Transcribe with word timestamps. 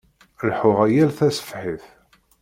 Leḥḥuɣ 0.47 0.79
yal 0.93 1.11
taṣebḥit. 1.17 1.85